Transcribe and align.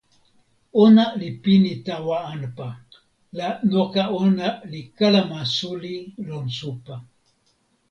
ona 0.83 1.05
li 1.19 1.29
pini 1.43 1.73
tawa 1.87 2.17
anpa, 2.33 2.69
la 3.37 3.47
noka 3.71 4.03
ona 4.21 4.49
li 4.71 4.81
kalama 4.97 5.41
suli 5.57 5.95
lon 6.27 6.45
supa. 6.57 6.95